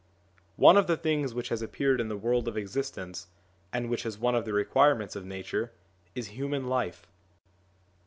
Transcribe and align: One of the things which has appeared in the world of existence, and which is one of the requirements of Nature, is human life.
One 0.55 0.77
of 0.77 0.87
the 0.87 0.97
things 0.97 1.35
which 1.35 1.49
has 1.49 1.61
appeared 1.61 2.01
in 2.01 2.07
the 2.07 2.17
world 2.17 2.47
of 2.47 2.57
existence, 2.57 3.27
and 3.71 3.87
which 3.87 4.03
is 4.03 4.17
one 4.17 4.33
of 4.33 4.45
the 4.45 4.51
requirements 4.53 5.15
of 5.15 5.25
Nature, 5.27 5.73
is 6.15 6.29
human 6.29 6.65
life. 6.67 7.05